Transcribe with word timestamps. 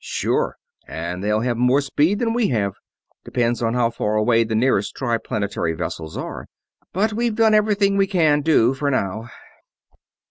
"Sure, 0.03 0.57
and 0.87 1.23
they'll 1.23 1.41
have 1.41 1.57
more 1.57 1.79
speed 1.79 2.17
than 2.17 2.33
we 2.33 2.47
have. 2.47 2.73
Depends 3.23 3.61
on 3.61 3.75
how 3.75 3.91
far 3.91 4.15
away 4.15 4.43
the 4.43 4.55
nearest 4.55 4.95
Triplanetary 4.95 5.73
vessels 5.73 6.17
are. 6.17 6.47
But 6.91 7.13
we've 7.13 7.35
done 7.35 7.53
everything 7.53 7.97
we 7.97 8.07
can 8.07 8.41
do, 8.41 8.73
for 8.73 8.89
now." 8.89 9.29